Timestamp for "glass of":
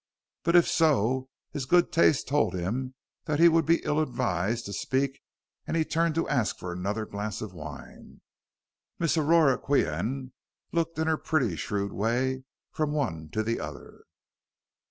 7.05-7.53